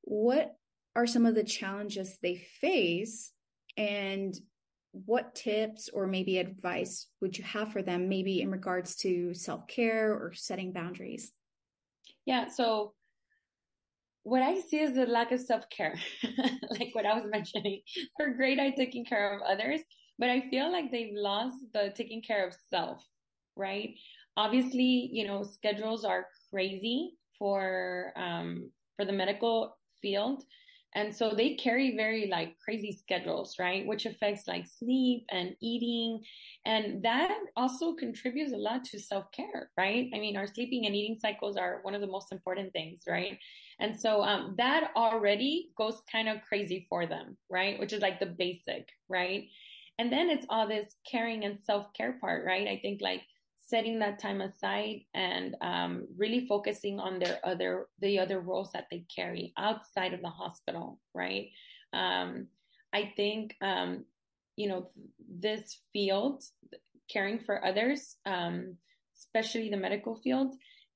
[0.01, 0.53] what
[0.93, 3.31] are some of the challenges they face?
[3.77, 4.35] And
[4.91, 10.11] what tips or maybe advice would you have for them maybe in regards to self-care
[10.11, 11.31] or setting boundaries?
[12.25, 12.93] Yeah so
[14.23, 15.99] what i see is the lack of self-care
[16.71, 17.81] like what i was mentioning.
[18.17, 19.81] They're great at taking care of others
[20.17, 23.05] but i feel like they've lost the taking care of self
[23.55, 23.95] right
[24.37, 30.43] obviously you know schedules are crazy for um for the medical field
[30.95, 33.85] and so they carry very like crazy schedules, right?
[33.85, 36.23] Which affects like sleep and eating.
[36.65, 40.09] And that also contributes a lot to self care, right?
[40.13, 43.37] I mean, our sleeping and eating cycles are one of the most important things, right?
[43.79, 47.77] And so um, that already goes kind of crazy for them, right?
[47.77, 49.43] Which is like the basic, right?
[49.99, 52.69] And then it's all this caring and self care part, right?
[52.69, 53.21] I think like
[53.67, 58.87] setting that time aside and um, really focusing on their other the other roles that
[58.91, 61.49] they carry outside of the hospital right?
[61.93, 62.47] Um,
[62.93, 64.05] i think um,
[64.55, 64.89] you know
[65.29, 66.43] this field
[67.11, 68.75] caring for others um,
[69.17, 70.53] especially the medical field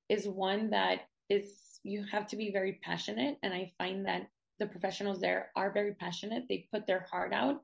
[0.09, 4.27] is one that is you have to be very passionate and i find that
[4.59, 6.43] the professionals there are very passionate.
[6.47, 7.61] They put their heart out.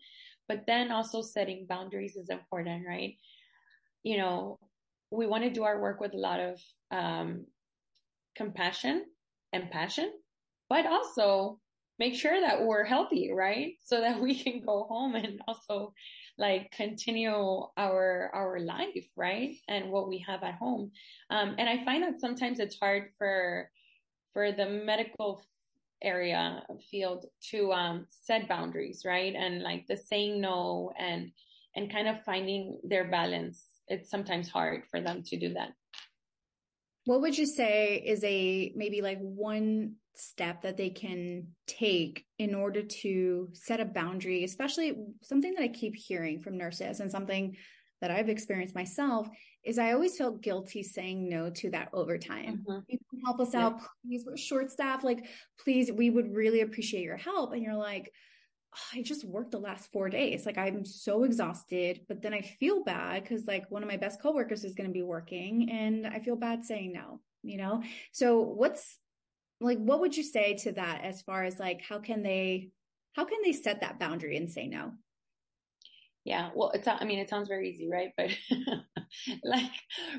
[0.47, 3.17] But then also setting boundaries is important right?
[4.03, 4.59] You know
[5.15, 7.45] we want to do our work with a lot of um,
[8.35, 9.05] compassion
[9.53, 10.11] and passion,
[10.69, 11.59] but also
[11.97, 13.73] make sure that we're healthy, right?
[13.83, 15.93] So that we can go home and also
[16.37, 19.55] like continue our our life, right?
[19.67, 20.91] And what we have at home.
[21.29, 23.69] Um, and I find that sometimes it's hard for
[24.33, 25.41] for the medical
[26.01, 29.33] area field to um, set boundaries, right?
[29.33, 31.31] And like the saying no and
[31.75, 35.73] and kind of finding their balance it's sometimes hard for them to do that.
[37.05, 42.55] What would you say is a maybe like one step that they can take in
[42.55, 47.57] order to set a boundary, especially something that I keep hearing from nurses and something
[48.01, 49.27] that I've experienced myself
[49.63, 52.63] is I always felt guilty saying no to that overtime.
[52.67, 52.79] Mm-hmm.
[52.87, 53.65] You can help us yeah.
[53.65, 54.23] out, please.
[54.25, 55.03] We're short staff.
[55.03, 55.25] Like,
[55.63, 57.53] please, we would really appreciate your help.
[57.53, 58.11] And you're like,
[58.93, 60.45] I just worked the last four days.
[60.45, 64.21] Like I'm so exhausted, but then I feel bad because like one of my best
[64.21, 67.83] coworkers is going to be working and I feel bad saying no, you know?
[68.11, 68.97] So what's
[69.61, 72.69] like, what would you say to that as far as like, how can they,
[73.13, 74.91] how can they set that boundary and say no?
[76.23, 76.49] Yeah.
[76.55, 78.09] Well, it's, I mean, it sounds very easy, right?
[78.17, 78.35] But
[79.43, 79.71] like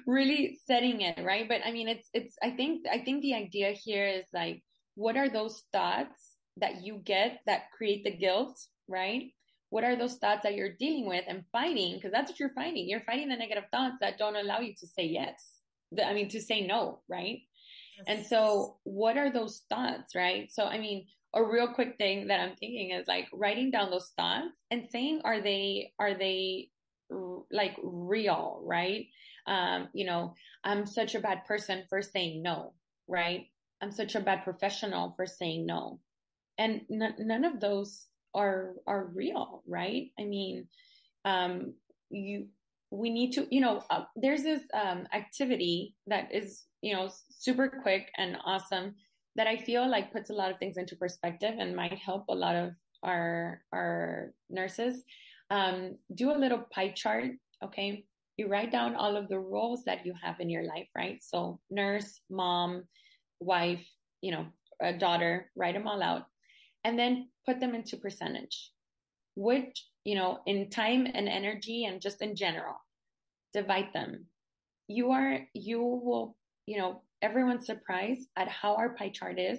[0.07, 1.49] really setting it, right?
[1.49, 4.63] But I mean, it's, it's, I think, I think the idea here is like,
[4.95, 9.33] what are those thoughts that you get that create the guilt, right?
[9.71, 11.95] What are those thoughts that you're dealing with and fighting?
[11.95, 12.89] Because that's what you're fighting.
[12.89, 15.61] You're fighting the negative thoughts that don't allow you to say yes.
[16.03, 17.41] I mean, to say no, right?
[17.99, 18.05] Yes.
[18.09, 20.51] And so, what are those thoughts, right?
[20.53, 24.13] So, I mean, a real quick thing that I'm thinking is like writing down those
[24.17, 26.71] thoughts and saying, are they, are they
[27.51, 29.07] like real, right?
[29.47, 32.73] Um, you know, I'm such a bad person for saying no,
[33.09, 33.47] right?
[33.83, 36.01] I'm such a bad professional for saying no
[36.59, 40.11] and n- none of those are are real right?
[40.19, 40.69] I mean
[41.25, 41.75] um
[42.11, 42.47] you
[42.91, 47.69] we need to you know uh, there's this um activity that is you know super
[47.69, 48.95] quick and awesome
[49.35, 52.35] that i feel like puts a lot of things into perspective and might help a
[52.35, 55.03] lot of our our nurses.
[55.51, 58.05] Um do a little pie chart okay?
[58.37, 61.23] You write down all of the roles that you have in your life right?
[61.23, 62.85] So nurse mom
[63.41, 63.87] wife
[64.21, 64.47] you know
[64.83, 66.27] a daughter write them all out
[66.87, 68.71] and then put them into percentage,
[69.35, 72.77] which, you know, in time and energy and just in general,
[73.53, 74.27] divide them.
[74.87, 79.59] You are, you will, you know, everyone's surprised at how our pie chart is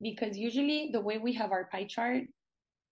[0.00, 2.22] because usually the way we have our pie chart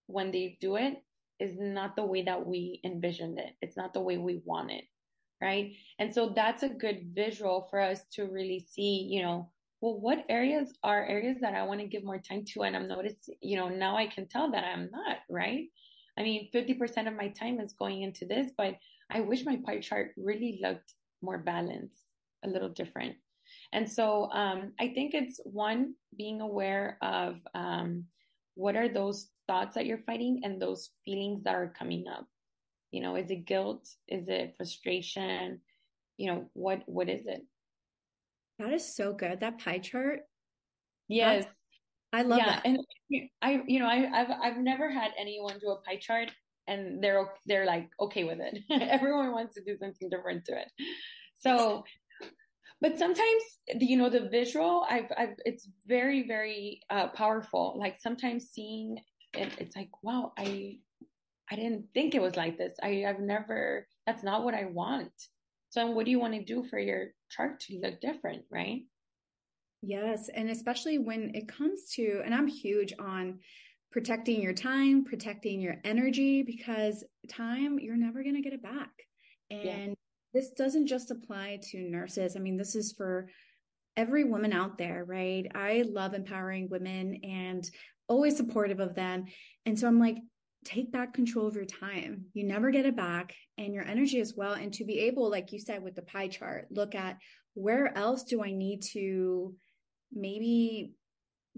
[0.06, 1.02] when they do it
[1.40, 3.54] is not the way that we envisioned it.
[3.62, 4.84] It's not the way we want it.
[5.40, 5.72] Right.
[5.98, 9.50] And so that's a good visual for us to really see, you know,
[9.82, 12.62] well, what areas are areas that I want to give more time to?
[12.62, 15.64] And I'm noticing, you know, now I can tell that I'm not, right?
[16.16, 18.76] I mean, 50% of my time is going into this, but
[19.10, 21.98] I wish my pie chart really looked more balanced,
[22.44, 23.16] a little different.
[23.72, 28.04] And so um, I think it's one, being aware of um,
[28.54, 32.26] what are those thoughts that you're fighting and those feelings that are coming up.
[32.92, 33.88] You know, is it guilt?
[34.06, 35.60] Is it frustration?
[36.18, 37.42] You know, what what is it?
[38.62, 39.40] That is so good.
[39.40, 40.20] That pie chart.
[41.08, 41.46] Yes.
[42.12, 42.62] I love yeah, that.
[42.66, 42.78] And
[43.42, 46.30] I, you know, I, I've, I've never had anyone do a pie chart
[46.66, 48.58] and they're, they're like, okay with it.
[48.70, 50.68] Everyone wants to do something different to it.
[51.38, 51.84] So,
[52.82, 53.42] but sometimes
[53.78, 58.98] you know the visual i've, I've it's very very uh, powerful like sometimes seeing
[59.34, 60.76] it it's like wow i
[61.50, 65.12] i didn't think it was like this i i've never that's not what i want
[65.72, 68.82] so what do you want to do for your chart to look different right
[69.82, 73.38] yes and especially when it comes to and i'm huge on
[73.90, 78.90] protecting your time protecting your energy because time you're never going to get it back
[79.50, 79.94] and yeah
[80.32, 82.36] this doesn't just apply to nurses.
[82.36, 83.28] I mean, this is for
[83.96, 85.46] every woman out there, right?
[85.54, 87.68] I love empowering women and
[88.08, 89.26] always supportive of them.
[89.66, 90.16] And so I'm like,
[90.64, 92.26] take back control of your time.
[92.34, 94.54] You never get it back and your energy as well.
[94.54, 97.18] And to be able, like you said, with the pie chart, look at
[97.54, 99.54] where else do I need to
[100.12, 100.94] maybe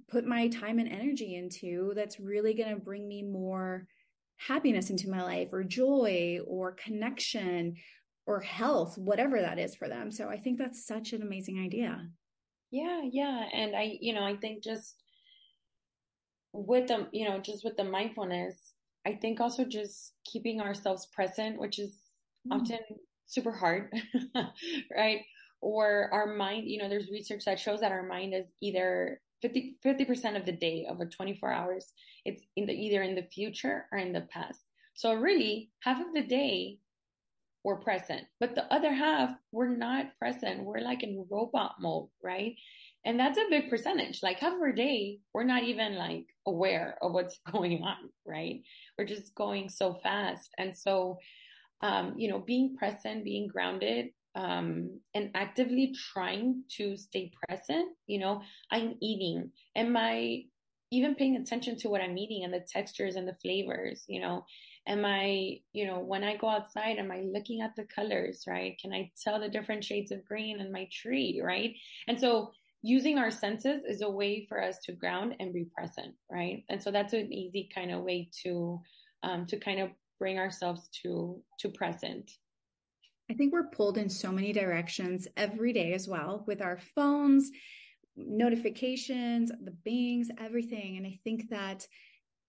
[0.09, 3.87] put my time and energy into that's really going to bring me more
[4.37, 7.75] happiness into my life or joy or connection
[8.27, 10.11] or health, whatever that is for them.
[10.11, 12.09] So I think that's such an amazing idea.
[12.71, 13.45] Yeah, yeah.
[13.53, 14.97] And I, you know, I think just
[16.53, 18.75] with the, you know, just with the mindfulness,
[19.07, 21.97] I think also just keeping ourselves present, which is
[22.49, 22.55] mm.
[22.61, 22.81] often
[23.27, 23.93] super hard,
[24.97, 25.21] right?
[25.61, 30.05] Or our mind, you know, there's research that shows that our mind is either 50,
[30.07, 31.93] percent of the day over 24 hours,
[32.25, 34.61] it's in the either in the future or in the past.
[34.95, 36.79] So really half of the day
[37.65, 38.23] we're present.
[38.41, 40.65] But the other half, we're not present.
[40.65, 42.55] We're like in robot mode, right?
[43.05, 44.23] And that's a big percentage.
[44.23, 48.63] Like half of our day, we're not even like aware of what's going on, right?
[48.99, 50.51] We're just going so fast.
[50.59, 51.19] And so,
[51.81, 58.19] um, you know, being present, being grounded, um, and actively trying to stay present, you
[58.19, 59.53] know, I'm eating.
[59.77, 60.45] Am I
[60.91, 64.45] even paying attention to what I'm eating and the textures and the flavors, you know?
[64.87, 68.79] am i you know when i go outside am i looking at the colors right
[68.81, 71.75] can i tell the different shades of green in my tree right
[72.07, 72.53] and so
[72.87, 76.65] using our senses is a way for us to ground and be present right?
[76.69, 78.81] And so that's an easy kind of way to
[79.23, 82.31] um, to kind of bring ourselves to to present.
[83.31, 87.51] I think we're pulled in so many directions every day as well with our phones
[88.17, 90.99] notifications the bings everything.
[90.99, 91.87] And i think that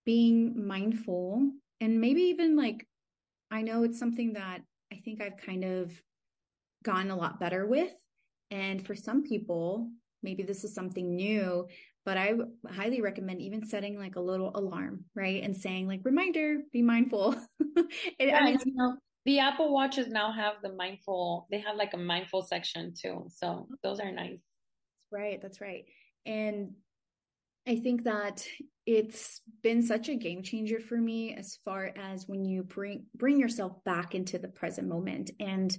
[0.06, 1.50] being mindful
[1.82, 2.86] and maybe even like
[3.52, 4.60] I know it's something that
[4.92, 5.92] I think I've kind of
[6.84, 7.94] gotten a lot better with.
[8.52, 9.90] And for some people,
[10.26, 11.66] maybe this is something new,
[12.04, 12.34] but I
[12.70, 15.42] highly recommend even setting like a little alarm, right?
[15.42, 17.36] And saying like reminder, be mindful.
[18.20, 21.94] yeah, I mean, you know, the Apple Watches now have the mindful, they have like
[21.94, 23.28] a mindful section too.
[23.34, 24.44] So those are nice.
[25.12, 25.42] That's right.
[25.42, 25.86] That's right.
[26.26, 26.74] And
[27.68, 28.46] I think that
[28.86, 33.40] it's been such a game changer for me as far as when you bring bring
[33.40, 35.76] yourself back into the present moment and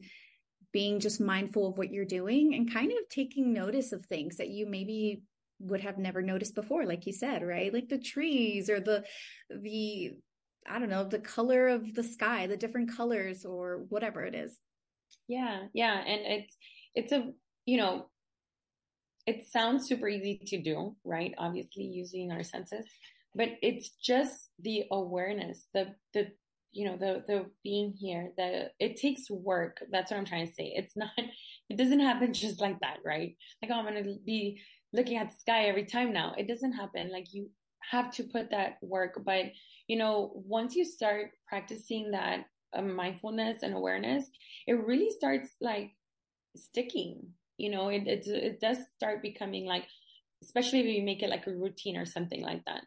[0.76, 4.50] being just mindful of what you're doing and kind of taking notice of things that
[4.50, 5.22] you maybe
[5.58, 9.02] would have never noticed before like you said right like the trees or the
[9.48, 10.10] the
[10.68, 14.58] i don't know the color of the sky the different colors or whatever it is
[15.28, 16.56] yeah yeah and it's
[16.94, 17.32] it's a
[17.64, 18.04] you know
[19.26, 21.34] it sounds super easy to do, right?
[21.36, 22.86] Obviously using our senses,
[23.34, 26.28] but it's just the awareness, the, the,
[26.76, 29.78] you know, the, the being here, the, it takes work.
[29.90, 30.72] That's what I'm trying to say.
[30.76, 31.10] It's not,
[31.70, 33.36] it doesn't happen just like that, right?
[33.62, 34.60] Like, oh, I'm to be
[34.92, 36.34] looking at the sky every time now.
[36.36, 37.10] It doesn't happen.
[37.10, 37.50] Like you
[37.90, 39.22] have to put that work.
[39.24, 39.46] But,
[39.88, 42.46] you know, once you start practicing that
[42.76, 44.26] uh, mindfulness and awareness,
[44.66, 45.92] it really starts like
[46.56, 47.22] sticking
[47.58, 49.84] you know it, it it does start becoming like
[50.42, 52.82] especially if you make it like a routine or something like that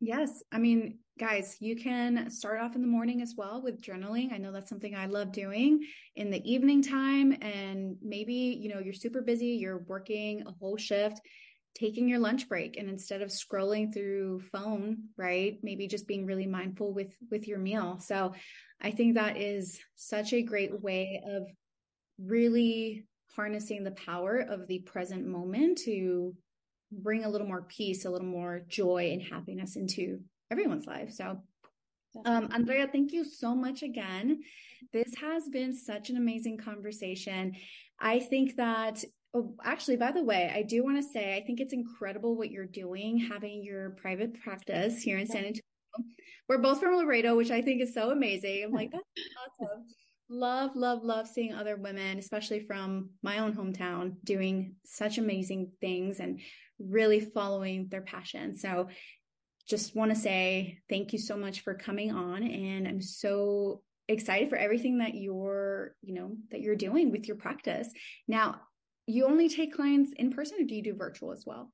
[0.00, 4.32] yes i mean guys you can start off in the morning as well with journaling.
[4.32, 5.84] I know that's something i love doing
[6.16, 10.76] in the evening time and maybe you know you're super busy you're working a whole
[10.76, 11.20] shift
[11.74, 16.46] taking your lunch break and instead of scrolling through phone right maybe just being really
[16.46, 17.98] mindful with with your meal.
[18.00, 18.34] So
[18.80, 21.48] i think that is such a great way of
[22.18, 26.34] really harnessing the power of the present moment to
[26.90, 30.20] bring a little more peace, a little more joy and happiness into
[30.50, 31.12] everyone's life.
[31.12, 31.42] So,
[32.24, 34.40] um, Andrea, thank you so much again.
[34.92, 37.54] This has been such an amazing conversation.
[38.00, 41.60] I think that, oh, actually, by the way, I do want to say I think
[41.60, 45.62] it's incredible what you're doing, having your private practice here in San Antonio.
[46.48, 48.64] We're both from Laredo, which I think is so amazing.
[48.64, 49.04] I'm like, that's
[49.60, 49.84] awesome
[50.28, 56.20] love, love, love seeing other women, especially from my own hometown, doing such amazing things
[56.20, 56.40] and
[56.78, 58.56] really following their passion.
[58.56, 58.88] So
[59.68, 62.42] just want to say thank you so much for coming on.
[62.42, 67.36] And I'm so excited for everything that you're, you know, that you're doing with your
[67.36, 67.88] practice.
[68.26, 68.60] Now,
[69.06, 71.72] you only take clients in person or do you do virtual as well?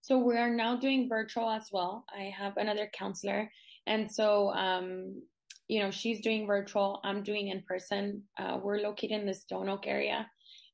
[0.00, 2.04] So we are now doing virtual as well.
[2.10, 3.50] I have another counselor.
[3.86, 5.22] And so, um,
[5.68, 7.00] you know, she's doing virtual.
[7.04, 8.24] I'm doing in person.
[8.38, 10.28] Uh, we're located in the Stone Oak area.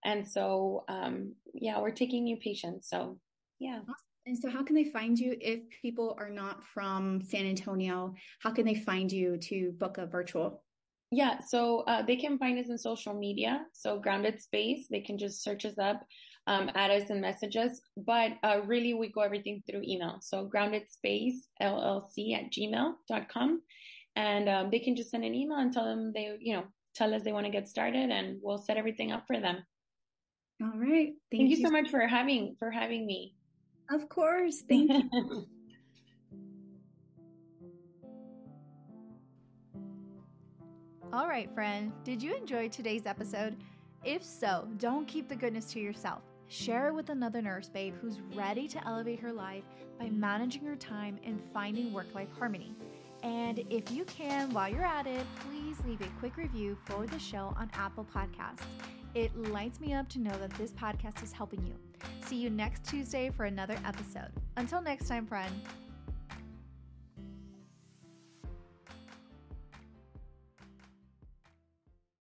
[0.05, 2.89] And so, um, yeah, we're taking new patients.
[2.89, 3.19] So,
[3.59, 3.81] yeah.
[3.81, 3.95] Awesome.
[4.27, 8.15] And so, how can they find you if people are not from San Antonio?
[8.41, 10.63] How can they find you to book a virtual?
[11.11, 13.65] Yeah, so uh, they can find us in social media.
[13.73, 16.05] So, Grounded Space, they can just search us up,
[16.47, 17.81] um, add us and message us.
[17.97, 20.19] But uh, really, we go everything through email.
[20.21, 23.63] So, Grounded Space LLC at gmail.com.
[24.17, 27.15] And um, they can just send an email and tell them they, you know, tell
[27.15, 29.65] us they want to get started and we'll set everything up for them.
[30.61, 31.13] All right.
[31.31, 33.37] Thank, Thank you, you so much for having for having me.
[33.91, 34.63] Of course.
[34.69, 35.47] Thank you.
[41.13, 43.57] All right, friend, did you enjoy today's episode?
[44.05, 46.23] If so, don't keep the goodness to yourself.
[46.49, 49.65] Share it with another nurse babe who's ready to elevate her life
[49.99, 52.75] by managing her time and finding work life harmony.
[53.23, 57.19] And if you can, while you're at it, please leave a quick review for the
[57.19, 58.65] show on Apple Podcasts.
[59.15, 61.88] It lights me up to know that this podcast is helping you.
[62.27, 64.31] See you next Tuesday for another episode.
[64.57, 65.53] Until next time, friend.